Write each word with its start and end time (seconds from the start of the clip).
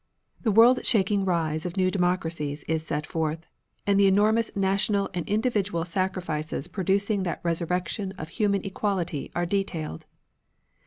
The 0.41 0.51
world 0.51 0.83
shaking 0.83 1.25
rise 1.25 1.63
of 1.63 1.77
new 1.77 1.91
democracies 1.91 2.63
is 2.63 2.83
set 2.83 3.05
forth, 3.05 3.45
and 3.85 3.99
the 3.99 4.07
enormous 4.07 4.49
national 4.55 5.11
and 5.13 5.29
individual 5.29 5.85
sacrifices 5.85 6.67
producing 6.67 7.21
that 7.21 7.39
resurrection 7.43 8.11
of 8.13 8.29
human 8.29 8.65
equality 8.65 9.29
are 9.35 9.45
detailed. 9.45 10.05